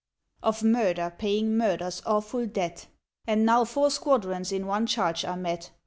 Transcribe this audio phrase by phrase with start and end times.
[0.41, 2.87] Of murder paying murder's awful debt.
[3.27, 5.69] And now four squadrons in one charge are met.